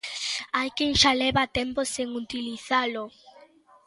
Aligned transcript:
Hai 0.55 0.69
quen 0.77 0.91
xa 1.01 1.11
leva 1.23 1.43
tempo 1.57 1.81
sen 1.93 2.09
utilizalo. 2.23 3.03